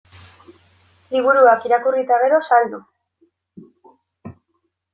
Liburuak 1.15 1.67
irakurri 1.69 2.03
eta 2.05 2.19
gero, 2.25 2.41
saldu. 2.49 2.81